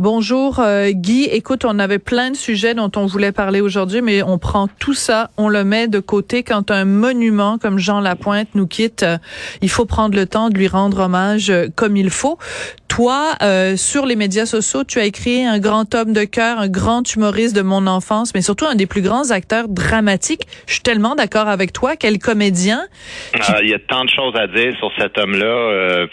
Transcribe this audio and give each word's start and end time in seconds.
Bonjour 0.00 0.60
euh, 0.60 0.92
Guy. 0.92 1.24
Écoute, 1.24 1.64
on 1.64 1.80
avait 1.80 1.98
plein 1.98 2.30
de 2.30 2.36
sujets 2.36 2.72
dont 2.72 2.92
on 2.94 3.06
voulait 3.06 3.32
parler 3.32 3.60
aujourd'hui, 3.60 4.00
mais 4.00 4.22
on 4.22 4.38
prend 4.38 4.68
tout 4.68 4.94
ça, 4.94 5.30
on 5.36 5.48
le 5.48 5.64
met 5.64 5.88
de 5.88 5.98
côté. 5.98 6.44
Quand 6.44 6.70
un 6.70 6.84
monument 6.84 7.58
comme 7.58 7.80
Jean 7.80 7.98
Lapointe 7.98 8.46
nous 8.54 8.68
quitte, 8.68 9.02
euh, 9.02 9.18
il 9.60 9.68
faut 9.68 9.86
prendre 9.86 10.14
le 10.14 10.24
temps 10.26 10.50
de 10.50 10.54
lui 10.56 10.68
rendre 10.68 11.00
hommage 11.00 11.50
euh, 11.50 11.66
comme 11.74 11.96
il 11.96 12.10
faut. 12.10 12.38
Toi, 12.86 13.34
euh, 13.42 13.76
sur 13.76 14.06
les 14.06 14.14
médias 14.14 14.46
sociaux, 14.46 14.84
tu 14.84 15.00
as 15.00 15.04
écrit 15.04 15.44
un 15.44 15.58
grand 15.58 15.92
homme 15.96 16.12
de 16.12 16.22
cœur, 16.22 16.60
un 16.60 16.68
grand 16.68 17.02
humoriste 17.12 17.56
de 17.56 17.62
mon 17.62 17.88
enfance, 17.88 18.32
mais 18.36 18.40
surtout 18.40 18.66
un 18.66 18.76
des 18.76 18.86
plus 18.86 19.02
grands 19.02 19.32
acteurs 19.32 19.66
dramatiques. 19.68 20.42
Je 20.68 20.74
suis 20.74 20.82
tellement 20.82 21.16
d'accord 21.16 21.48
avec 21.48 21.72
toi. 21.72 21.96
Quel 21.96 22.18
comédien. 22.18 22.86
Ah, 23.34 23.58
Il 23.62 23.68
y 23.68 23.74
a 23.74 23.80
tant 23.80 24.04
de 24.04 24.10
choses 24.10 24.36
à 24.36 24.46
dire 24.46 24.76
sur 24.78 24.92
cet 24.96 25.18
homme-là. 25.18 26.06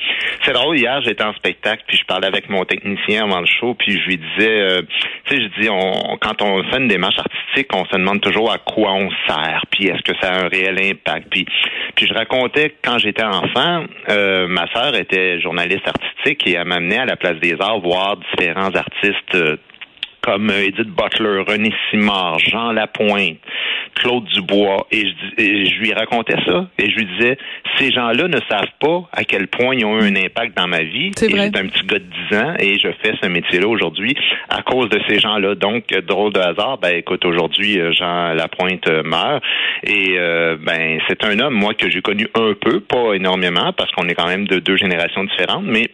C'est 0.44 0.54
drôle, 0.54 0.78
hier, 0.78 1.02
j'étais 1.04 1.24
en 1.24 1.34
spectacle, 1.34 1.84
puis 1.88 1.98
je 1.98 2.06
parlais 2.06 2.28
avec 2.28 2.50
mon 2.50 2.66
technicien 2.66 3.24
avant 3.24 3.40
le 3.40 3.48
show, 3.48 3.75
puis 3.76 4.00
je 4.00 4.06
lui 4.08 4.18
disais, 4.18 4.62
euh, 4.62 4.82
tu 5.26 5.36
sais, 5.36 5.42
je 5.42 5.62
dis, 5.62 5.70
on, 5.70 6.18
quand 6.22 6.42
on 6.42 6.64
fait 6.64 6.78
une 6.78 6.88
démarche 6.88 7.18
artistique, 7.18 7.68
on 7.74 7.86
se 7.86 7.92
demande 7.94 8.22
toujours 8.22 8.52
à 8.52 8.58
quoi 8.58 8.94
on 8.94 9.10
sert, 9.28 9.62
puis 9.72 9.88
est-ce 9.88 10.02
que 10.02 10.18
ça 10.22 10.34
a 10.34 10.46
un 10.46 10.48
réel 10.48 10.80
impact? 10.80 11.28
Puis, 11.30 11.46
puis 11.96 12.08
je 12.08 12.14
racontais 12.14 12.70
que 12.70 12.76
quand 12.84 12.98
j'étais 12.98 13.24
enfant, 13.24 13.86
euh, 14.10 14.48
ma 14.48 14.68
sœur 14.74 14.96
était 14.96 15.40
journaliste 15.40 15.88
artistique 15.88 16.48
et 16.48 16.54
elle 16.54 16.68
m'amenait 16.68 17.00
à 17.00 17.06
la 17.06 17.16
Place 17.16 17.40
des 17.40 17.56
Arts 17.60 17.80
voir 17.80 18.18
différents 18.18 18.74
artistes 18.74 19.36
euh, 19.36 19.58
comme 20.22 20.50
Edith 20.50 20.90
Butler, 20.90 21.44
René 21.48 21.72
Simard, 21.90 22.40
Jean 22.40 22.72
Lapointe, 22.72 23.38
Claude 23.96 24.26
Dubois, 24.26 24.88
et 24.92 25.08
je, 25.08 25.44
et 25.44 25.66
je 25.66 25.80
lui 25.80 25.94
racontais 25.94 26.36
ça, 26.46 26.68
et 26.78 26.90
je 26.90 26.96
lui 26.96 27.06
disais, 27.06 27.38
ces 27.80 27.92
gens-là 27.92 28.28
ne 28.28 28.40
savent 28.50 28.74
pas 28.80 29.10
à 29.12 29.24
quel 29.24 29.48
point 29.48 29.76
ils 29.76 29.86
ont 29.86 30.00
eu 30.00 30.04
un 30.04 30.16
impact 30.16 30.56
dans 30.58 30.68
ma 30.68 30.84
vie. 30.84 31.12
J'étais 31.20 31.40
un 31.40 31.68
petit 31.68 31.86
gars 31.86 32.00
de 32.00 32.06
10 32.30 32.38
ans, 32.38 32.54
et 32.60 32.78
je 32.78 32.90
fais 33.02 33.14
ce 33.22 33.28
métier-là 33.28 33.68
aujourd'hui 33.68 34.16
à 34.50 34.62
cause 34.62 34.90
de 34.90 35.00
ces 35.08 35.20
gens-là. 35.20 35.56
Donc, 35.56 35.88
drôle 36.08 36.34
de 36.34 36.40
hasard, 36.40 36.78
ben 36.78 36.96
écoute, 36.96 37.26
aujourd'hui, 37.26 37.80
euh, 37.80 37.92
Jean 37.94 38.34
Lapointe 38.34 38.88
euh, 38.88 39.04
meurt, 39.04 39.44
et 39.84 40.16
euh, 40.18 40.58
ben 40.62 41.00
c'est 41.08 41.24
un 41.24 41.40
homme, 41.40 41.54
moi, 41.54 41.74
que 41.74 41.90
j'ai 41.90 42.02
connu 42.02 42.28
un 42.36 42.54
peu, 42.54 42.80
pas 42.80 43.14
énormément, 43.14 43.74
parce 43.74 43.92
qu'on 43.92 44.08
est 44.08 44.16
quand 44.16 44.28
même 44.28 44.48
de 44.48 44.60
deux 44.60 44.78
générations 44.78 45.24
différentes, 45.24 45.66
mais 45.66 45.90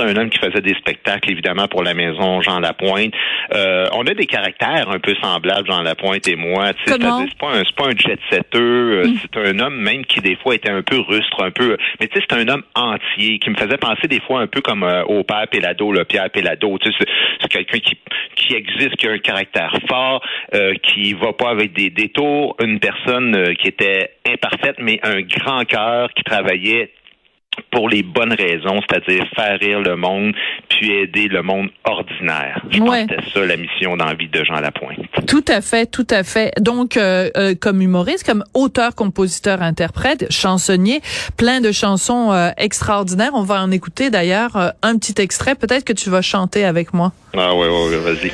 c'est 0.00 0.10
un 0.10 0.16
homme 0.16 0.30
qui 0.30 0.38
faisait 0.38 0.60
des 0.60 0.74
spectacles, 0.74 1.30
évidemment, 1.30 1.68
pour 1.68 1.82
la 1.82 1.94
maison 1.94 2.40
Jean 2.40 2.60
Lapointe. 2.60 3.12
Euh, 3.54 3.86
on 3.92 4.06
a 4.06 4.14
des 4.14 4.26
caractères 4.26 4.88
un 4.90 4.98
peu 4.98 5.14
semblables, 5.22 5.66
Jean 5.66 5.82
Lapointe 5.82 6.26
et 6.28 6.36
moi. 6.36 6.72
C'est 6.86 6.98
pas 7.38 7.52
un, 7.52 7.64
c'est 7.64 7.76
pas 7.76 7.86
un 7.86 7.96
jet-setter. 7.96 8.58
euh, 8.58 9.04
C'est 9.22 9.40
un 9.48 9.58
homme 9.58 9.76
même 9.76 10.04
qui, 10.04 10.20
des 10.20 10.36
fois, 10.36 10.54
était 10.54 10.70
un 10.70 10.82
peu 10.82 10.98
rustre, 11.00 11.42
un 11.42 11.50
peu... 11.50 11.76
Mais 12.00 12.08
tu 12.08 12.18
sais, 12.18 12.26
c'est 12.28 12.36
un 12.36 12.48
homme 12.48 12.62
entier 12.74 13.38
qui 13.38 13.50
me 13.50 13.56
faisait 13.56 13.76
penser, 13.76 14.08
des 14.08 14.20
fois, 14.20 14.40
un 14.40 14.46
peu 14.46 14.60
comme 14.60 14.82
euh, 14.82 15.04
au 15.04 15.24
père 15.24 15.46
Pélado, 15.50 15.92
le 15.92 16.04
Pierre 16.04 16.30
Pélado. 16.30 16.78
Tu 16.78 16.90
sais, 16.90 16.96
c'est, 17.00 17.08
c'est 17.42 17.48
quelqu'un 17.48 17.78
qui, 17.78 17.98
qui 18.36 18.54
existe, 18.54 18.96
qui 18.96 19.06
a 19.08 19.12
un 19.12 19.18
caractère 19.18 19.72
fort, 19.88 20.22
euh, 20.54 20.74
qui 20.82 21.14
va 21.14 21.32
pas 21.32 21.50
avec 21.50 21.72
des 21.72 21.90
détours. 21.90 22.56
Une 22.62 22.80
personne 22.80 23.34
euh, 23.34 23.54
qui 23.54 23.68
était 23.68 24.12
imparfaite, 24.26 24.76
mais 24.78 25.00
un 25.02 25.20
grand 25.20 25.64
cœur, 25.64 26.12
qui 26.14 26.22
travaillait 26.22 26.90
pour 27.72 27.88
les 27.88 28.02
bonnes 28.02 28.32
raisons, 28.32 28.80
c'est-à-dire 28.88 29.24
faire 29.34 29.58
rire 29.60 29.80
le 29.80 29.96
monde, 29.96 30.32
puis 30.68 30.92
aider 30.92 31.28
le 31.28 31.42
monde 31.42 31.68
ordinaire. 31.84 32.62
Je 32.70 32.80
Ouais. 32.80 33.06
pense 33.06 33.16
que 33.16 33.22
c'était 33.24 33.40
ça 33.40 33.46
la 33.46 33.56
mission 33.56 33.96
d'envie 33.96 34.28
de 34.28 34.44
Jean 34.44 34.60
Lapointe. 34.60 34.98
Tout 35.26 35.44
à 35.48 35.60
fait, 35.60 35.86
tout 35.86 36.06
à 36.10 36.22
fait. 36.22 36.52
Donc, 36.60 36.96
euh, 36.96 37.28
euh, 37.36 37.54
comme 37.60 37.80
humoriste, 37.82 38.24
comme 38.24 38.44
auteur, 38.54 38.94
compositeur, 38.94 39.62
interprète, 39.62 40.30
chansonnier, 40.32 41.00
plein 41.36 41.60
de 41.60 41.72
chansons 41.72 42.32
euh, 42.32 42.50
extraordinaires. 42.56 43.32
On 43.34 43.42
va 43.42 43.60
en 43.62 43.70
écouter 43.70 44.10
d'ailleurs 44.10 44.56
euh, 44.56 44.68
un 44.82 44.96
petit 44.96 45.20
extrait. 45.20 45.54
Peut-être 45.54 45.84
que 45.84 45.92
tu 45.92 46.08
vas 46.10 46.22
chanter 46.22 46.64
avec 46.64 46.94
moi. 46.94 47.12
Ah 47.36 47.54
ouais, 47.54 47.68
ouais, 47.68 47.88
ouais, 47.90 47.96
vas-y. 47.98 48.30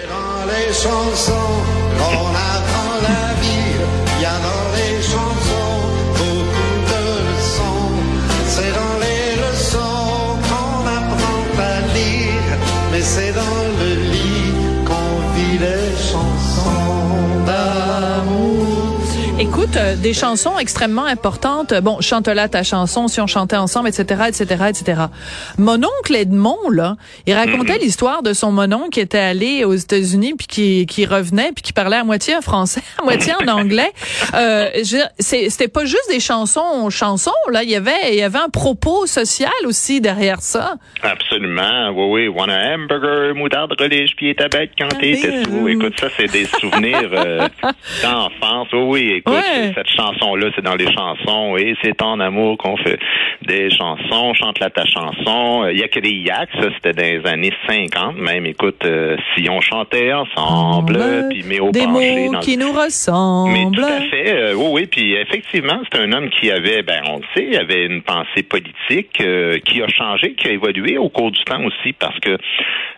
Écoute, 19.39 19.77
euh, 19.77 19.97
des 19.97 20.15
chansons 20.15 20.59
extrêmement 20.59 21.05
importantes. 21.05 21.75
Bon, 21.83 22.01
chante 22.01 22.27
là 22.27 22.49
ta 22.49 22.63
chanson, 22.63 23.07
si 23.07 23.21
on 23.21 23.27
chantait 23.27 23.57
ensemble, 23.57 23.89
etc., 23.89 24.23
etc., 24.29 24.45
etc. 24.71 25.03
Mon 25.59 25.75
oncle 25.85 26.15
Edmond, 26.17 26.71
là, 26.73 26.97
il 27.27 27.35
racontait 27.35 27.77
l'histoire 27.77 28.23
de 28.23 28.33
son 28.33 28.51
monon 28.51 28.89
qui 28.89 28.99
était 29.01 29.19
allé 29.19 29.65
aux 29.67 29.75
États-Unis 29.75 30.35
puis 30.39 30.47
qui, 30.47 30.87
qui 30.87 31.05
revenait 31.05 31.53
puis 31.55 31.63
qui 31.63 31.75
parlait 31.75 31.99
à 31.99 32.05
moitié 32.05 32.35
en 32.35 32.41
français, 32.41 32.81
à 32.99 33.05
moitié 33.05 33.35
en 33.35 33.47
anglais. 33.49 33.93
Euh, 34.33 34.71
c'était 35.19 35.69
pas 35.69 35.85
juste 35.85 36.09
des 36.11 36.21
chansons, 36.21 36.89
chansons 36.89 37.31
là. 37.53 37.63
Il 37.63 37.69
y 37.69 37.77
avait, 37.77 38.13
il 38.13 38.19
y 38.19 38.23
avait 38.23 38.39
un 38.39 38.49
propos 38.49 39.05
social 39.05 39.51
aussi 39.67 40.01
derrière 40.01 40.41
ça. 40.41 40.77
Absolument. 41.03 41.91
Oui, 41.95 42.27
oui. 42.27 42.29
Want 42.29 42.49
a 42.49 42.75
hamburger, 42.75 43.35
moutarde, 43.35 43.75
relish, 43.79 44.17
puis 44.17 44.35
ta 44.35 44.49
bête 44.49 44.71
quand 44.79 44.89
t'es 44.99 45.19
Ah, 45.23 45.45
sous. 45.45 45.51
oui. 45.61 45.73
Écoute, 45.73 45.93
ça, 46.01 46.07
c'est 46.17 46.33
des 46.33 46.47
souvenirs 46.59 47.11
euh, 47.13 47.47
d'enfance. 48.03 48.69
Oui, 48.73 49.23
oui. 49.26 49.26
Écoute, 49.27 49.35
Ouais. 49.37 49.73
cette 49.75 49.89
chanson-là, 49.91 50.51
c'est 50.55 50.63
dans 50.65 50.75
les 50.77 50.91
chansons. 50.93 51.57
Et 51.57 51.75
c'est 51.83 52.01
en 52.03 52.21
amour 52.21 52.57
qu'on 52.59 52.77
fait 52.77 52.99
des 53.43 53.71
chansons. 53.71 54.35
Chante 54.35 54.59
là 54.61 54.71
ta 54.71 54.85
chanson. 54.85 55.65
Euh, 55.65 55.73
Il 55.73 55.79
y 55.81 55.83
a 55.83 55.89
que 55.89 56.01
des 56.01 56.11
yaks, 56.13 56.49
ça, 56.61 56.69
c'était 56.75 56.93
dans 56.93 57.03
les 57.25 57.31
années 57.31 57.53
50 57.69 58.17
même. 58.19 58.47
Écoute, 58.47 58.85
euh, 58.85 59.17
si 59.35 59.49
on 59.51 59.61
chantait 59.61 60.13
ensemble, 60.13 61.27
puis 61.31 61.45
mais 61.47 61.61
au 61.61 61.71
des 61.71 61.87
mots 61.87 62.01
dans 62.01 62.39
le 62.39 62.41
qui 62.41 62.57
nous 62.57 62.73
mais 62.73 62.85
ressemblent. 62.85 63.75
tout 63.77 63.83
à 63.85 64.01
fait, 64.11 64.33
euh, 64.33 64.55
oui, 64.55 64.67
oui. 64.73 64.87
Puis 64.87 65.15
effectivement, 65.15 65.81
c'est 65.91 66.01
un 66.01 66.13
homme 66.13 66.31
qui 66.31 66.51
avait, 66.51 66.83
ben, 66.83 67.03
on 67.09 67.17
le 67.17 67.25
sait, 67.35 67.47
il 67.51 67.57
avait 67.57 67.87
une 67.87 68.03
pensée 68.03 68.43
politique 68.43 69.21
euh, 69.21 69.59
qui 69.65 69.83
a 69.83 69.89
changé, 69.89 70.35
qui 70.35 70.49
a 70.49 70.53
évolué 70.53 70.99
au 70.99 71.09
cours 71.09 71.31
du 71.31 71.43
temps 71.45 71.63
aussi, 71.65 71.93
parce 71.93 72.19
que 72.21 72.37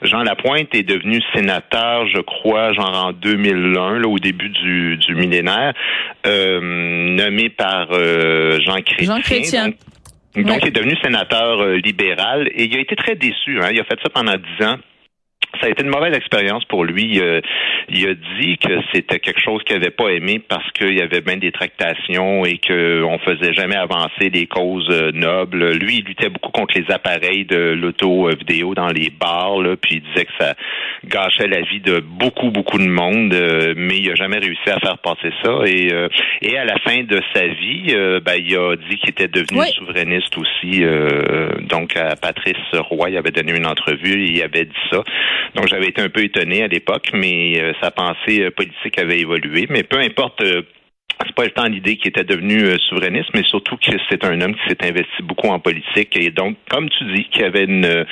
Jean 0.03 0.22
Lapointe 0.22 0.75
est 0.75 0.82
devenu 0.82 1.20
sénateur, 1.34 2.06
je 2.09 2.20
crois, 2.20 2.72
genre 2.72 3.06
en 3.06 3.12
2001, 3.12 3.98
là, 3.98 4.09
au 4.09 4.19
début 4.19 4.48
du, 4.48 4.97
du 4.97 5.14
millénaire, 5.14 5.72
euh, 6.26 6.60
nommé 7.16 7.48
par 7.50 7.88
euh, 7.92 8.59
Jean 8.60 8.76
Chrétien. 8.82 9.16
Jean 9.16 9.20
Chrétien. 9.20 9.64
Donc, 9.66 9.76
donc, 10.36 10.47
Ouais. 10.47 10.59
il 10.62 10.69
est 10.69 10.70
devenu 10.76 10.94
sénateur 11.03 11.60
euh, 11.60 11.76
libéral 11.76 12.48
et 12.54 12.64
il 12.64 12.76
a 12.76 12.81
été 12.81 12.94
très 12.94 13.16
déçu. 13.16 13.59
Hein. 13.60 13.70
Il 13.72 13.81
a 13.81 13.84
fait 13.84 13.98
ça 14.03 14.09
pendant 14.10 14.34
dix 14.36 14.64
ans. 14.64 14.76
Ça 15.60 15.66
a 15.66 15.70
été 15.70 15.82
une 15.82 15.88
mauvaise 15.91 16.15
expérience 16.15 16.65
pour 16.66 16.84
lui. 16.84 17.19
Euh, 17.20 17.41
il 17.91 18.09
a 18.09 18.15
dit 18.38 18.59
que 18.59 18.81
c'était 18.93 19.19
quelque 19.19 19.41
chose 19.41 19.62
qu'il 19.65 19.76
n'avait 19.78 19.91
pas 19.91 20.09
aimé 20.10 20.41
parce 20.47 20.71
qu'il 20.72 20.97
y 20.97 21.00
avait 21.03 21.21
bien 21.21 21.37
des 21.37 21.53
tractations 21.53 22.44
et 22.44 22.59
qu'on 22.59 23.19
faisait 23.25 23.54
jamais 23.54 23.76
avancer 23.76 24.31
les 24.32 24.47
causes 24.47 24.88
euh, 24.91 25.10
nobles. 25.12 25.72
Lui, 25.72 25.98
il 25.98 26.04
luttait 26.04 26.28
beaucoup 26.28 26.50
contre 26.53 26.78
les 26.78 26.91
appareils 26.93 27.44
de 27.44 27.72
l'auto-vidéo 27.72 28.75
dans 28.75 28.88
les 28.88 29.10
bars, 29.10 29.59
là, 29.60 29.77
puis 29.77 29.97
il 29.97 30.03
disait 30.03 30.25
que 30.27 30.32
ça 30.38 30.54
gâchait 31.06 31.48
la 31.48 31.60
vie 31.62 31.81
de 31.81 32.00
beaucoup, 32.00 32.50
beaucoup 32.50 32.78
de 32.78 32.87
monde, 32.88 33.32
euh, 33.34 33.75
mais 33.77 33.97
il 33.98 34.09
n'a 34.09 34.15
jamais 34.15 34.38
réussi 34.38 34.69
à 34.69 34.78
faire 34.81 34.98
passer 34.98 35.30
ça. 35.42 35.60
Et, 35.66 35.92
euh, 35.92 36.09
et 36.42 36.57
à 36.59 36.65
la 36.65 36.78
fin 36.78 37.03
de 37.03 37.21
sa 37.34 37.47
vie, 37.47 37.86
euh, 37.95 38.21
ben, 38.21 38.34
il 38.39 38.57
a 38.57 38.77
dit 38.77 38.97
qu'il 38.98 39.10
était 39.10 39.28
devenu 39.28 39.60
Oui. 39.60 39.66
souverainiste 39.77 40.36
aussi. 40.36 40.83
euh, 40.84 41.51
donc, 41.63 41.97
à 41.97 42.16
Patrice 42.16 42.57
Roy, 42.74 43.10
il 43.10 43.16
avait 43.16 43.30
donné 43.30 43.57
une 43.57 43.66
entrevue 43.66 44.24
et 44.24 44.30
il 44.30 44.42
avait 44.42 44.65
dit 44.65 44.72
ça. 44.91 45.03
Donc, 45.54 45.68
j'avais 45.68 45.86
été 45.89 46.03
un 46.03 46.09
peu 46.09 46.22
étonné 46.22 46.63
à 46.63 46.68
l'époque, 46.68 47.09
mais 47.13 47.60
euh, 47.60 47.72
sa 47.80 47.91
pensée 47.91 48.42
euh, 48.42 48.51
politique 48.51 48.98
avait 48.98 49.21
évolué. 49.21 49.66
Mais 49.71 49.83
peu 49.83 49.98
importe 49.98 50.42
euh, 50.42 50.63
c'est 51.27 51.34
pas 51.34 51.48
tant 51.48 51.69
l'idée 51.69 51.97
qu'il 51.97 52.09
était 52.09 52.25
devenu 52.25 52.63
euh, 52.63 52.77
souverainiste, 52.89 53.30
mais 53.34 53.42
surtout 53.45 53.77
que 53.77 53.91
c'est 54.09 54.25
un 54.25 54.41
homme 54.41 54.54
qui 54.54 54.69
s'est 54.69 54.86
investi 54.86 55.22
beaucoup 55.22 55.48
en 55.48 55.59
politique 55.59 56.16
et 56.16 56.30
donc, 56.30 56.57
comme 56.71 56.89
tu 56.91 57.04
dis, 57.15 57.27
qui 57.30 57.42
avait 57.42 57.65
une, 57.65 58.04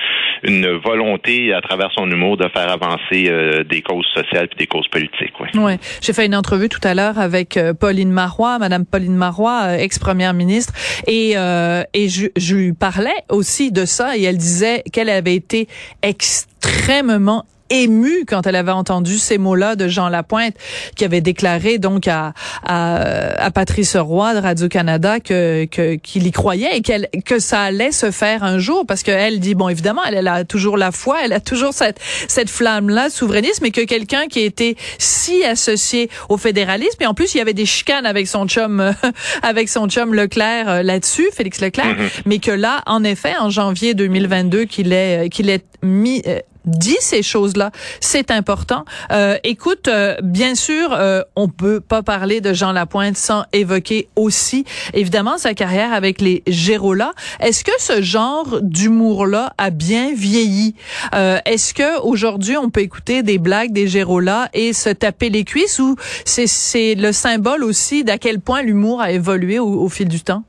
une 0.43 0.69
volonté 0.85 1.53
à 1.53 1.61
travers 1.61 1.91
son 1.93 2.11
humour 2.11 2.37
de 2.37 2.49
faire 2.49 2.69
avancer 2.69 3.27
euh, 3.29 3.63
des 3.65 3.83
causes 3.83 4.07
sociales 4.15 4.49
et 4.53 4.59
des 4.59 4.67
causes 4.67 4.89
politiques. 4.89 5.39
Ouais. 5.41 5.57
Ouais, 5.59 5.79
j'ai 6.01 6.13
fait 6.13 6.27
une 6.27 6.35
entrevue 6.35 6.69
tout 6.69 6.81
à 6.83 6.95
l'heure 6.95 7.19
avec 7.19 7.57
euh, 7.57 7.75
Pauline 7.75 8.11
Marois, 8.11 8.59
Madame 8.59 8.85
Pauline 8.85 9.17
Marois, 9.17 9.63
euh, 9.67 9.77
ex-première 9.79 10.35
ministre, 10.35 10.73
et 11.07 11.35
euh, 11.37 11.83
et 11.95 12.09
je 12.09 12.55
lui 12.55 12.73
parlais 12.73 13.15
aussi 13.29 13.71
de 13.71 13.85
ça 13.85 14.17
et 14.17 14.23
elle 14.25 14.39
disait 14.39 14.83
qu'elle 14.93 15.09
avait 15.11 15.35
été 15.35 15.69
extrêmement 16.03 17.45
émue 17.71 18.25
quand 18.27 18.47
elle 18.47 18.57
avait 18.57 18.73
entendu 18.73 19.19
ces 19.19 19.39
mots-là 19.39 19.77
de 19.77 19.89
Jean 19.89 20.09
Lapointe, 20.09 20.55
qui 20.95 21.05
avait 21.05 21.21
déclaré 21.21 21.79
donc 21.79 22.09
à, 22.09 22.33
à, 22.65 23.45
à 23.45 23.51
Patrice 23.51 23.97
Roy 23.97 24.35
de 24.35 24.41
Radio-Canada 24.41 25.21
que, 25.21 25.65
que, 25.65 25.95
qu'il 25.95 26.27
y 26.27 26.33
croyait 26.33 26.77
et 26.77 26.81
qu'elle, 26.83 27.09
que 27.25 27.39
ça 27.39 27.63
allait 27.63 27.93
se 27.93 28.11
faire 28.11 28.45
un 28.45 28.59
jour 28.59 28.85
parce 28.87 29.03
qu'elle 29.03 29.41
dit, 29.41 29.55
bon, 29.55 29.69
évidemment, 29.69 30.03
elle, 30.07 30.15
elle, 30.15 30.29
a 30.29 30.45
toujours 30.45 30.77
la 30.77 30.93
foi, 30.93 31.19
elle 31.25 31.33
a 31.33 31.41
toujours 31.41 31.73
cette, 31.73 31.99
cette 32.29 32.51
flamme-là, 32.51 33.11
souverainiste, 33.11 33.61
mais 33.63 33.71
que 33.71 33.85
quelqu'un 33.85 34.27
qui 34.27 34.41
était 34.41 34.77
si 34.99 35.45
associé 35.45 36.11
au 36.29 36.37
fédéralisme, 36.37 37.03
et 37.03 37.07
en 37.07 37.15
plus, 37.15 37.35
il 37.35 37.39
y 37.39 37.41
avait 37.41 37.55
des 37.55 37.67
chicanes 37.67 38.07
avec 38.07 38.27
son 38.27 38.47
chum, 38.47 38.95
avec 39.43 39.69
son 39.69 39.89
chum 39.89 40.15
Leclerc 40.15 40.69
euh, 40.69 40.83
là-dessus, 40.83 41.29
Félix 41.33 41.61
Leclerc, 41.61 41.87
Mm-hmm. 41.97 42.23
mais 42.27 42.39
que 42.39 42.51
là, 42.51 42.83
en 42.87 43.05
effet, 43.05 43.35
en 43.39 43.51
janvier 43.51 43.95
2022, 43.95 44.65
qu'il 44.65 44.93
est, 44.93 45.29
qu'il 45.31 45.51
est 45.51 45.65
mis, 45.83 46.23
euh, 46.27 46.41
dit 46.67 46.97
ces 47.01 47.23
choses-là. 47.23 47.71
C'est 48.01 48.31
important. 48.31 48.85
Euh, 49.13 49.39
écoute, 49.45 49.89
euh, 49.89 50.17
bien 50.23 50.55
sûr, 50.55 50.93
euh, 50.93 51.23
on 51.37 51.49
peut 51.49 51.81
pas 51.81 52.03
parler 52.03 52.41
de 52.41 52.53
Jean 52.53 52.73
Lapointe 52.73 53.17
sans 53.17 53.45
évoquer 53.53 54.09
aussi, 54.17 54.65
évidemment, 54.95 55.39
sa 55.39 55.55
carrière 55.55 55.93
avec 55.93 56.21
les 56.21 56.43
Gérola. 56.47 57.13
Est-ce 57.41 57.65
que 57.65 57.73
ce 57.79 58.03
genre 58.03 58.59
d'humour-là 58.63 59.53
a 59.59 59.71
bien 59.71 60.13
vieilli? 60.15 60.75
Euh, 61.15 61.39
Est-ce 61.45 61.75
que 61.75 62.01
aujourd'hui 62.01 62.57
on 62.57 62.71
peut 62.71 62.81
écouter 62.81 63.23
des 63.23 63.39
blagues 63.39 63.73
des 63.73 63.89
Gérola 63.89 64.49
et 64.53 64.73
se 64.73 64.91
taper 64.91 65.31
les 65.31 65.45
cuisses 65.45 65.79
ou 65.79 65.97
c'est 66.25 66.47
c'est 66.47 66.95
le 66.95 67.13
symbole 67.13 67.65
aussi 67.65 68.05
d'à 68.05 68.19
quel 68.19 68.41
point 68.41 68.63
l'humour 68.63 69.01
a 69.01 69.13
évolué 69.13 69.59
au, 69.59 69.69
au 69.69 69.89
fil 69.89 70.09
du 70.09 70.21
temps? 70.21 70.43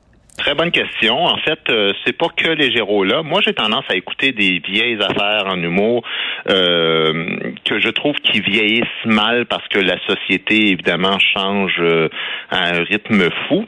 Très 0.48 0.54
bonne 0.54 0.70
question. 0.70 1.26
En 1.26 1.36
fait, 1.36 1.58
euh, 1.68 1.92
c'est 2.06 2.16
pas 2.16 2.28
que 2.34 2.48
les 2.48 2.72
géros 2.72 3.04
là. 3.04 3.22
Moi, 3.22 3.42
j'ai 3.44 3.52
tendance 3.52 3.84
à 3.90 3.96
écouter 3.96 4.32
des 4.32 4.62
vieilles 4.66 4.96
affaires 4.98 5.44
en 5.46 5.62
humour 5.62 6.02
euh, 6.48 7.52
que 7.66 7.78
je 7.78 7.90
trouve 7.90 8.14
qui 8.14 8.40
vieillissent 8.40 9.04
mal 9.04 9.44
parce 9.44 9.68
que 9.68 9.78
la 9.78 9.98
société, 10.06 10.70
évidemment, 10.70 11.18
change 11.18 11.76
euh, 11.80 12.08
à 12.48 12.68
un 12.68 12.82
rythme 12.82 13.28
fou. 13.46 13.66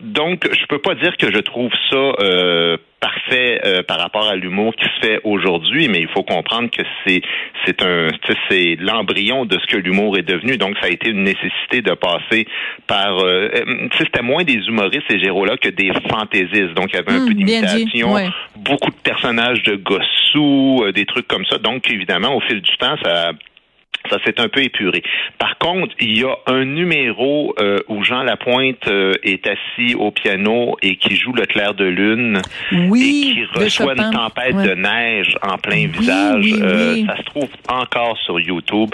Donc, 0.00 0.48
je 0.52 0.66
peux 0.66 0.78
pas 0.78 0.94
dire 0.94 1.16
que 1.16 1.30
je 1.32 1.38
trouve 1.38 1.70
ça 1.90 1.96
euh, 1.96 2.76
parfait 3.00 3.60
euh, 3.64 3.82
par 3.82 3.98
rapport 4.00 4.28
à 4.28 4.34
l'humour 4.36 4.74
qui 4.74 4.84
se 4.84 5.06
fait 5.06 5.20
aujourd'hui, 5.24 5.88
mais 5.88 6.00
il 6.00 6.08
faut 6.08 6.22
comprendre 6.22 6.70
que 6.70 6.82
c'est 7.06 7.20
c'est 7.64 7.82
un 7.82 8.08
c'est 8.50 8.76
l'embryon 8.80 9.44
de 9.44 9.58
ce 9.58 9.66
que 9.66 9.76
l'humour 9.76 10.16
est 10.18 10.22
devenu. 10.22 10.56
Donc, 10.56 10.76
ça 10.80 10.86
a 10.86 10.90
été 10.90 11.10
une 11.10 11.22
nécessité 11.24 11.82
de 11.82 11.92
passer 11.92 12.46
par. 12.86 13.18
Euh, 13.20 13.48
euh, 13.54 13.88
c'était 13.98 14.22
moins 14.22 14.44
des 14.44 14.54
humoristes 14.66 15.04
ces 15.08 15.20
géros-là 15.20 15.56
que 15.56 15.68
des 15.68 15.92
fantaisistes. 16.10 16.74
Donc, 16.74 16.92
il 16.92 16.96
y 16.96 16.98
avait 16.98 17.12
un 17.12 17.18
Hum, 17.20 17.28
peu 17.28 17.34
d'imitation, 17.34 18.14
ouais. 18.14 18.28
beaucoup 18.56 18.90
de 18.90 18.96
personnages 19.02 19.62
de 19.62 19.76
gossous, 19.76 20.82
euh, 20.84 20.92
des 20.92 21.06
trucs 21.06 21.28
comme 21.28 21.44
ça. 21.46 21.58
Donc, 21.58 21.90
évidemment, 21.90 22.34
au 22.36 22.40
fil 22.40 22.60
du 22.60 22.76
temps, 22.76 22.96
ça 23.02 23.32
ça 24.10 24.18
s'est 24.24 24.40
un 24.40 24.48
peu 24.48 24.62
épuré. 24.62 25.02
Par 25.38 25.58
contre, 25.58 25.94
il 26.00 26.18
y 26.18 26.24
a 26.24 26.34
un 26.46 26.64
numéro 26.64 27.54
euh, 27.60 27.78
où 27.88 28.02
Jean 28.02 28.22
Lapointe 28.22 28.86
euh, 28.88 29.12
est 29.22 29.46
assis 29.46 29.94
au 29.94 30.10
piano 30.10 30.76
et 30.82 30.96
qui 30.96 31.16
joue 31.16 31.32
le 31.32 31.46
clair 31.46 31.74
de 31.74 31.84
lune 31.84 32.40
Oui, 32.88 33.28
et 33.30 33.34
qui 33.34 33.44
reçoit 33.64 33.94
une 33.94 34.10
tempête 34.10 34.54
Ouais. 34.54 34.68
de 34.68 34.74
neige 34.74 35.34
en 35.42 35.58
plein 35.58 35.76
Oui, 35.76 35.86
visage. 35.86 36.44
oui, 36.44 36.60
Euh. 36.62 37.06
Ça 37.06 37.16
se 37.18 37.22
trouve 37.24 37.48
encore 37.68 38.16
sur 38.18 38.38
YouTube. 38.40 38.90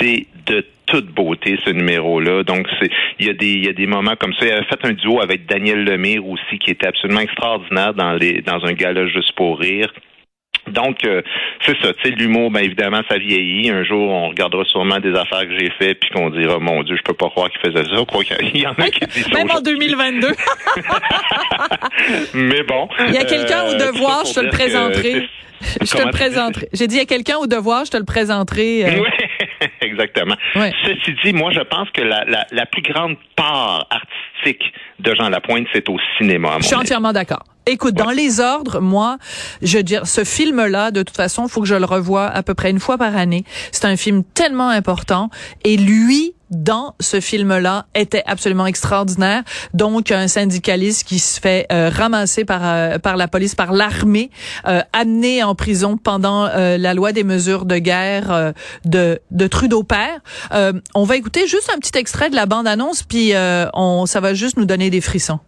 C'est 0.00 0.26
de 0.46 0.64
toute 0.86 1.06
beauté 1.06 1.58
ce 1.64 1.70
numéro-là. 1.70 2.44
Donc 2.44 2.66
c'est 2.80 2.90
il 3.18 3.26
y 3.26 3.30
a 3.30 3.32
des 3.32 3.46
il 3.52 3.64
y 3.64 3.68
a 3.68 3.72
des 3.72 3.86
moments 3.86 4.14
comme 4.16 4.32
ça. 4.34 4.46
Il 4.46 4.52
avait 4.52 4.64
fait 4.66 4.84
un 4.84 4.92
duo 4.92 5.20
avec 5.20 5.46
Daniel 5.46 5.84
Lemire 5.84 6.24
aussi 6.26 6.58
qui 6.60 6.70
était 6.70 6.86
absolument 6.86 7.20
extraordinaire 7.20 7.92
dans 7.94 8.12
les 8.12 8.40
dans 8.42 8.64
un 8.64 8.72
gala 8.72 9.06
juste 9.08 9.32
pour 9.32 9.58
rire. 9.58 9.92
Donc, 10.68 11.04
euh, 11.04 11.22
c'est 11.64 11.76
ça, 11.82 11.92
tu 11.94 12.02
sais, 12.02 12.10
l'humour, 12.10 12.50
ben 12.50 12.60
évidemment, 12.60 13.00
ça 13.08 13.18
vieillit. 13.18 13.70
Un 13.70 13.84
jour, 13.84 14.10
on 14.10 14.28
regardera 14.30 14.64
sûrement 14.64 14.98
des 14.98 15.14
affaires 15.14 15.46
que 15.46 15.56
j'ai 15.58 15.70
faites, 15.78 16.00
puis 16.00 16.10
qu'on 16.10 16.30
dira, 16.30 16.58
mon 16.58 16.82
Dieu, 16.82 16.96
je 16.96 17.02
peux 17.02 17.14
pas 17.14 17.28
croire 17.30 17.48
qu'il 17.50 17.60
faisait 17.60 17.84
ça. 17.84 18.04
Quoi 18.06 18.24
qu'il 18.24 18.56
y 18.60 18.66
en 18.66 18.72
a 18.72 18.88
qui 18.90 19.06
disent 19.06 19.28
Même 19.32 19.42
en 19.50 19.60
aujourd'hui. 19.60 19.78
2022. 19.78 20.28
Mais 22.34 22.62
bon. 22.64 22.88
Il 23.08 23.14
y 23.14 23.18
a 23.18 23.24
quelqu'un 23.24 23.62
au 23.64 23.74
euh, 23.74 23.78
devoir, 23.92 24.24
je 24.24 24.34
te 24.34 24.40
le 24.40 24.50
présenterai. 24.50 25.28
Je 25.80 25.90
te 25.90 26.02
le 26.04 26.10
présenterai. 26.10 26.68
J'ai 26.72 26.86
dit, 26.86 26.96
il 26.96 26.98
y 26.98 27.02
a 27.02 27.06
quelqu'un 27.06 27.36
au 27.38 27.46
devoir, 27.46 27.84
je 27.84 27.90
te 27.92 27.96
le 27.96 28.04
présenterai. 28.04 28.84
euh, 28.86 29.00
Oui, 29.00 29.68
exactement. 29.80 30.34
Ouais. 30.54 30.72
Ceci 30.84 31.14
dit, 31.24 31.32
moi, 31.32 31.50
je 31.52 31.60
pense 31.60 31.88
que 31.90 32.02
la, 32.02 32.24
la, 32.26 32.46
la 32.52 32.66
plus 32.66 32.82
grande 32.82 33.16
part 33.36 33.86
artistique 33.90 34.72
de 34.98 35.14
Jean 35.14 35.28
Lapointe, 35.30 35.66
c'est 35.72 35.88
au 35.88 35.96
cinéma. 36.18 36.48
à 36.48 36.52
mon 36.54 36.60
Je 36.60 36.66
suis 36.66 36.74
avis. 36.74 36.82
entièrement 36.82 37.12
d'accord. 37.12 37.42
Écoute, 37.68 37.94
dans 37.94 38.12
les 38.12 38.38
ordres, 38.38 38.80
moi, 38.80 39.18
je 39.60 39.78
veux 39.78 39.82
dire, 39.82 40.06
ce 40.06 40.22
film-là, 40.22 40.92
de 40.92 41.02
toute 41.02 41.16
façon, 41.16 41.46
il 41.46 41.50
faut 41.50 41.62
que 41.62 41.66
je 41.66 41.74
le 41.74 41.84
revoie 41.84 42.26
à 42.28 42.44
peu 42.44 42.54
près 42.54 42.70
une 42.70 42.78
fois 42.78 42.96
par 42.96 43.16
année. 43.16 43.44
C'est 43.72 43.86
un 43.86 43.96
film 43.96 44.22
tellement 44.22 44.68
important. 44.68 45.30
Et 45.64 45.76
lui, 45.76 46.34
dans 46.50 46.94
ce 47.00 47.20
film-là, 47.20 47.86
était 47.96 48.22
absolument 48.24 48.66
extraordinaire. 48.66 49.42
Donc, 49.74 50.12
un 50.12 50.28
syndicaliste 50.28 51.08
qui 51.08 51.18
se 51.18 51.40
fait 51.40 51.66
euh, 51.72 51.90
ramasser 51.92 52.44
par 52.44 52.60
euh, 52.62 52.98
par 53.00 53.16
la 53.16 53.26
police, 53.26 53.56
par 53.56 53.72
l'armée, 53.72 54.30
euh, 54.68 54.80
amené 54.92 55.42
en 55.42 55.56
prison 55.56 55.96
pendant 55.96 56.46
euh, 56.46 56.78
la 56.78 56.94
loi 56.94 57.10
des 57.10 57.24
mesures 57.24 57.64
de 57.64 57.78
guerre 57.78 58.30
euh, 58.30 58.52
de 58.84 59.18
de 59.32 59.46
Trudeau 59.48 59.82
père. 59.82 60.20
Euh, 60.52 60.72
on 60.94 61.02
va 61.02 61.16
écouter 61.16 61.48
juste 61.48 61.68
un 61.74 61.80
petit 61.80 61.98
extrait 61.98 62.30
de 62.30 62.36
la 62.36 62.46
bande-annonce, 62.46 63.02
puis 63.02 63.34
euh, 63.34 63.66
on 63.74 64.06
ça 64.06 64.20
va 64.20 64.34
juste 64.34 64.56
nous 64.56 64.66
donner 64.66 64.88
des 64.88 65.00
frissons. 65.00 65.40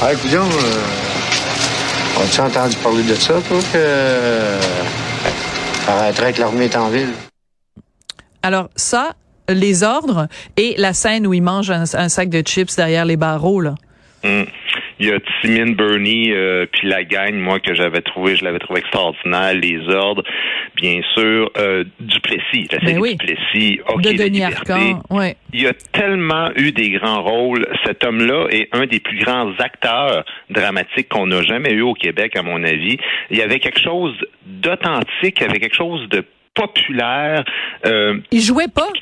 Ah, 0.00 0.12
écoute, 0.12 0.32
euh, 0.32 0.40
as-tu 2.22 2.40
entendu 2.40 2.76
parler 2.76 3.02
de 3.02 3.14
ça, 3.14 3.34
toi, 3.48 3.58
que 3.72 4.58
paraîtrait 5.86 6.32
que 6.32 6.40
l'armée 6.40 6.66
est 6.66 6.76
en 6.76 6.88
ville? 6.88 7.10
Alors 8.42 8.68
ça, 8.76 9.14
les 9.48 9.82
ordres 9.82 10.28
et 10.56 10.74
la 10.78 10.92
scène 10.92 11.26
où 11.26 11.34
il 11.34 11.42
mange 11.42 11.70
un, 11.70 11.84
un 11.94 12.08
sac 12.08 12.28
de 12.28 12.40
chips 12.42 12.76
derrière 12.76 13.04
les 13.04 13.16
barreaux 13.16 13.60
là. 13.60 13.74
Hum. 14.24 14.46
Il 15.02 15.08
y 15.08 15.12
a 15.12 15.18
Timine 15.40 15.74
Bernie 15.74 16.30
euh, 16.30 16.64
puis 16.70 16.86
la 16.86 17.02
gang, 17.02 17.34
moi 17.34 17.58
que 17.58 17.74
j'avais 17.74 18.02
trouvé, 18.02 18.36
je 18.36 18.44
l'avais 18.44 18.60
trouvé 18.60 18.78
extraordinaire. 18.78 19.52
Les 19.52 19.80
ordres, 19.88 20.22
bien 20.76 21.00
sûr, 21.14 21.50
euh, 21.56 21.82
Duplessis, 21.98 22.68
la 22.70 22.78
série 22.78 22.92
Ben 22.92 23.00
oui. 23.00 23.16
Duplessis, 23.16 23.80
OK 23.88 24.00
de 24.00 24.10
la 24.10 24.24
Denis. 24.24 24.44
Arcand, 24.44 25.02
ouais. 25.10 25.34
Il 25.52 25.66
a 25.66 25.72
tellement 25.72 26.50
eu 26.54 26.70
des 26.70 26.90
grands 26.90 27.20
rôles. 27.20 27.66
Cet 27.84 28.04
homme-là 28.04 28.46
est 28.50 28.68
un 28.70 28.86
des 28.86 29.00
plus 29.00 29.18
grands 29.18 29.50
acteurs 29.58 30.24
dramatiques 30.50 31.08
qu'on 31.08 31.26
n'a 31.26 31.42
jamais 31.42 31.72
eu 31.72 31.80
au 31.80 31.94
Québec, 31.94 32.36
à 32.36 32.44
mon 32.44 32.62
avis. 32.62 32.96
Il 33.30 33.38
y 33.38 33.42
avait 33.42 33.58
quelque 33.58 33.80
chose 33.80 34.14
d'authentique, 34.46 35.38
il 35.40 35.42
y 35.42 35.44
avait 35.46 35.58
quelque 35.58 35.74
chose 35.74 36.08
de 36.10 36.24
populaire. 36.54 37.44
Euh, 37.86 38.20
Il 38.30 38.40
jouait 38.40 38.68
pas? 38.72 38.92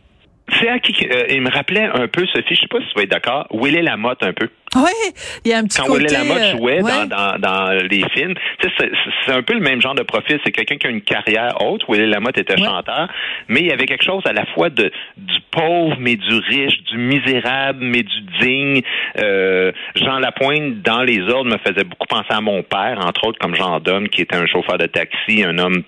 c'est 0.58 0.68
à 0.68 0.78
qui 0.78 0.92
euh, 1.06 1.26
il 1.30 1.42
me 1.42 1.50
rappelait 1.50 1.84
un 1.84 2.08
peu, 2.08 2.26
Sophie, 2.26 2.54
je 2.54 2.60
sais 2.60 2.68
pas 2.68 2.80
si 2.80 2.88
tu 2.88 2.94
vas 2.96 3.02
être 3.02 3.10
d'accord, 3.10 3.46
Willy 3.52 3.82
Lamotte 3.82 4.22
un 4.22 4.32
peu. 4.32 4.48
Ouais, 4.76 5.12
il 5.44 5.50
y 5.50 5.54
a 5.54 5.58
un 5.58 5.64
petit 5.64 5.78
Quand 5.80 5.86
côté. 5.86 6.06
Lamotte 6.14 6.38
euh, 6.38 6.50
jouait 6.56 6.80
ouais. 6.80 6.90
dans, 6.90 7.06
dans, 7.08 7.38
dans 7.40 7.70
les 7.90 8.04
films, 8.14 8.34
tu 8.60 8.68
sais, 8.68 8.74
c'est 8.78 8.90
c'est 9.26 9.32
un 9.32 9.42
peu 9.42 9.54
le 9.54 9.60
même 9.60 9.80
genre 9.82 9.96
de 9.96 10.02
profil. 10.02 10.38
C'est 10.44 10.52
quelqu'un 10.52 10.76
qui 10.76 10.86
a 10.86 10.90
une 10.90 11.00
carrière 11.00 11.60
haute. 11.60 11.82
Willy 11.88 12.06
Lamotte 12.08 12.38
était 12.38 12.54
Ouais. 12.60 12.66
chanteur, 12.66 13.08
mais 13.48 13.60
il 13.60 13.66
y 13.66 13.72
avait 13.72 13.86
quelque 13.86 14.04
chose 14.04 14.22
à 14.26 14.32
la 14.32 14.46
fois 14.46 14.70
de 14.70 14.92
du 15.16 15.40
pauvre 15.50 15.96
mais 15.98 16.14
du 16.16 16.34
riche, 16.48 16.82
du 16.84 16.98
misérable 16.98 17.80
mais 17.82 18.02
du 18.04 18.20
digne. 18.40 18.82
Euh, 19.18 19.72
Jean 19.96 20.18
Lapointe 20.20 20.82
dans 20.82 21.02
les 21.02 21.20
ordres 21.22 21.50
me 21.50 21.58
faisait 21.58 21.84
beaucoup 21.84 22.06
penser 22.06 22.30
à 22.30 22.40
mon 22.40 22.62
père, 22.62 22.98
entre 23.04 23.26
autres 23.26 23.38
comme 23.40 23.56
Jean 23.56 23.80
Donne, 23.80 24.08
qui 24.08 24.22
était 24.22 24.36
un 24.36 24.46
chauffeur 24.46 24.78
de 24.78 24.86
taxi, 24.86 25.42
un 25.44 25.58
homme 25.58 25.82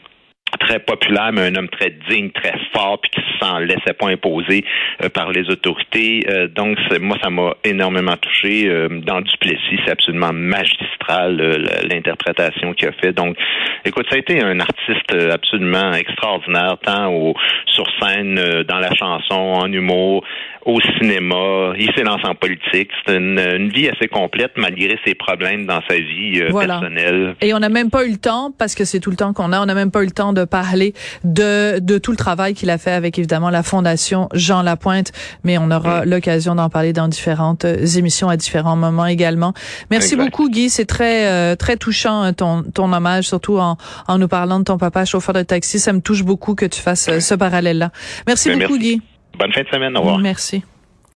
très 0.59 0.79
populaire, 0.79 1.31
mais 1.33 1.43
un 1.43 1.55
homme 1.57 1.69
très 1.69 1.91
digne, 2.09 2.31
très 2.31 2.55
fort, 2.75 3.01
puis 3.01 3.11
qui 3.11 3.23
s'en 3.41 3.59
laissait 3.59 3.95
pas 3.99 4.09
imposer 4.09 4.65
euh, 5.03 5.09
par 5.09 5.31
les 5.31 5.49
autorités. 5.51 6.25
Euh, 6.29 6.49
donc, 6.49 6.79
moi, 7.01 7.17
ça 7.23 7.31
m'a 7.31 7.55
énormément 7.65 8.17
touché. 8.17 8.69
Euh, 8.69 8.89
dans 8.89 9.21
Duplessis, 9.21 9.81
c'est 9.85 9.93
absolument 9.93 10.33
magistral 10.33 11.41
euh, 11.41 11.59
l'interprétation 11.89 12.75
qu'il 12.75 12.89
a 12.89 12.93
fait. 12.93 13.13
Donc, 13.13 13.37
écoute, 13.85 14.07
ça 14.11 14.17
a 14.17 14.19
été 14.19 14.43
un 14.43 14.61
artiste 14.61 15.15
euh, 15.15 15.31
absolument 15.33 15.93
extraordinaire, 15.93 16.77
tant 16.83 17.13
au, 17.13 17.35
sur 17.67 17.87
scène, 18.01 18.39
euh, 18.39 18.65
dans 18.65 18.79
la 18.79 18.95
chanson, 18.95 19.35
en 19.35 19.73
humour, 19.73 20.25
au 20.65 20.81
cinéma. 20.99 21.73
Il 21.79 21.91
s'est 21.97 22.05
lancé 22.05 22.25
en 22.27 22.35
politique. 22.35 22.91
C'est 23.07 23.17
une, 23.17 23.39
une 23.39 23.69
vie 23.71 23.89
assez 23.89 24.09
complète, 24.09 24.53
malgré 24.57 24.99
ses 25.05 25.15
problèmes 25.15 25.67
dans 25.67 25.81
sa 25.89 25.97
vie 25.97 26.41
euh, 26.41 26.49
Voilà. 26.51 26.79
personnelle. 26.81 27.35
Et 27.41 27.53
on 27.55 27.59
n'a 27.59 27.69
même 27.69 27.91
pas 27.91 28.05
eu 28.07 28.11
le 28.13 28.17
temps, 28.19 28.53
parce 28.57 28.75
que 28.75 28.85
c'est 28.85 29.01
tout 29.01 29.11
le 29.11 29.17
temps 29.17 29.33
qu'on 29.33 29.53
a, 29.53 29.61
on 29.61 29.67
n'a 29.67 29.75
même 29.75 29.91
pas 29.91 30.03
eu 30.03 30.07
le 30.07 30.13
temps 30.13 30.33
de 30.33 30.45
parler 30.45 30.95
de, 31.25 31.79
de 31.81 31.99
tout 31.99 32.11
le 32.13 32.17
travail 32.17 32.55
qu'il 32.55 32.71
a 32.71 32.79
fait 32.79 32.93
avec 32.93 33.19
évidemment 33.19 33.51
la 33.51 33.63
Fondation 33.63 34.29
Jean 34.35 34.63
Lapointe, 34.63 35.13
mais 35.45 35.59
on 35.59 35.71
aura 35.71 36.05
l'occasion 36.05 36.55
d'en 36.55 36.69
parler 36.69 36.93
dans 36.93 37.09
différentes 37.09 37.65
euh, 37.65 37.85
émissions 37.99 38.29
à 38.29 38.37
différents 38.37 38.77
moments 38.77 39.07
également. 39.07 39.53
Merci 39.91 40.15
Exact. 40.15 40.25
beaucoup 40.25 40.49
Guy, 40.49 40.71
c'est 40.71 40.87
très 40.87 41.27
euh, 41.29 41.57
très 41.57 41.77
touchant 41.77 42.23
hein, 42.23 42.33
ton, 42.33 42.63
ton 42.63 42.93
hommage, 42.93 43.25
surtout 43.25 43.59
en, 43.59 43.77
en 44.09 44.19
nous 44.19 44.29
parlant 44.29 44.59
de 44.61 44.65
ton 44.65 44.79
papa 44.79 45.05
chauffeur 45.05 45.35
de 45.35 45.43
taxi. 45.43 45.79
Ça 45.81 45.93
me 45.93 46.01
touche 46.01 46.23
beaucoup 46.23 46.55
que 46.55 46.67
tu 46.67 46.81
fasses 46.81 47.09
euh, 47.09 47.21
ce 47.21 47.35
parallèle-là. 47.35 47.91
Merci 48.27 48.49
Ben, 48.51 48.59
beaucoup 48.61 48.75
merci. 48.75 48.97
Guy. 48.99 49.03
Bonne 49.39 49.53
fin 49.53 49.63
de 49.63 49.69
semaine. 49.69 49.97
Au 49.97 50.01
revoir. 50.01 50.19
Merci. 50.19 50.63